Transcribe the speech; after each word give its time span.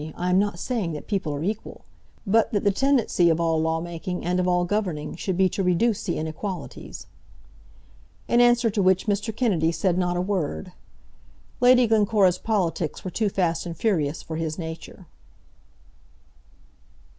I 0.15 0.31
am 0.31 0.39
not 0.39 0.57
saying 0.57 0.93
that 0.93 1.05
people 1.05 1.31
are 1.35 1.43
equal; 1.43 1.85
but 2.25 2.51
that 2.53 2.63
the 2.63 2.71
tendency 2.71 3.29
of 3.29 3.39
all 3.39 3.61
law 3.61 3.79
making 3.79 4.25
and 4.25 4.39
of 4.39 4.47
all 4.47 4.65
governing 4.65 5.15
should 5.15 5.37
be 5.37 5.47
to 5.49 5.61
reduce 5.61 6.01
the 6.01 6.17
inequalities." 6.17 7.05
In 8.27 8.41
answer 8.41 8.71
to 8.71 8.81
which 8.81 9.05
Mr. 9.05 9.31
Kennedy 9.35 9.71
said 9.71 9.99
not 9.99 10.17
a 10.17 10.19
word. 10.21 10.71
Lady 11.59 11.85
Glencora's 11.85 12.39
politics 12.39 13.05
were 13.05 13.11
too 13.11 13.29
fast 13.29 13.67
and 13.67 13.77
furious 13.77 14.23
for 14.23 14.37
his 14.37 14.57
nature. 14.57 15.05